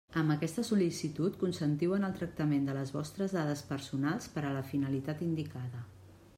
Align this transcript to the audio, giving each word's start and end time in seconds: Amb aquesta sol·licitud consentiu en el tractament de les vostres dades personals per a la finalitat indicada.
Amb 0.19 0.33
aquesta 0.35 0.61
sol·licitud 0.69 1.35
consentiu 1.43 1.93
en 1.97 2.07
el 2.07 2.15
tractament 2.21 2.65
de 2.69 2.75
les 2.79 2.95
vostres 2.97 3.37
dades 3.39 3.63
personals 3.75 4.29
per 4.39 4.47
a 4.49 4.55
la 4.59 4.67
finalitat 4.75 5.27
indicada. 5.31 5.87